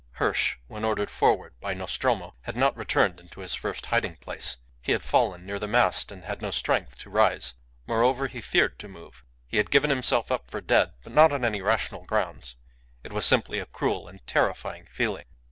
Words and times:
Hirsch, 0.13 0.55
when 0.65 0.83
ordered 0.83 1.11
forward 1.11 1.53
by 1.61 1.75
Nostromo, 1.75 2.33
had 2.45 2.55
not 2.57 2.75
returned 2.75 3.19
into 3.19 3.41
his 3.41 3.53
first 3.53 3.85
hiding 3.85 4.15
place. 4.15 4.57
He 4.81 4.93
had 4.93 5.03
fallen 5.03 5.45
near 5.45 5.59
the 5.59 5.67
mast, 5.67 6.11
and 6.11 6.23
had 6.23 6.41
no 6.41 6.49
strength 6.49 6.97
to 7.01 7.11
rise; 7.11 7.53
moreover, 7.85 8.25
he 8.25 8.41
feared 8.41 8.79
to 8.79 8.87
move. 8.87 9.23
He 9.45 9.57
had 9.57 9.69
given 9.69 9.91
himself 9.91 10.31
up 10.31 10.49
for 10.49 10.59
dead, 10.59 10.93
but 11.03 11.13
not 11.13 11.31
on 11.31 11.45
any 11.45 11.61
rational 11.61 12.03
grounds. 12.03 12.55
It 13.03 13.13
was 13.13 13.27
simply 13.27 13.59
a 13.59 13.67
cruel 13.67 14.07
and 14.07 14.25
terrifying 14.25 14.87
feeling. 14.89 15.25